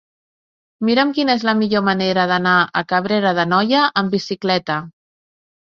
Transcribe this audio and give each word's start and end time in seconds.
Mira'm 0.87 1.11
quina 1.17 1.35
és 1.41 1.45
la 1.49 1.55
millor 1.61 1.85
manera 1.89 2.25
d'anar 2.33 2.57
a 2.83 2.85
Cabrera 2.95 3.37
d'Anoia 3.43 3.87
amb 4.03 4.19
bicicleta. 4.19 4.85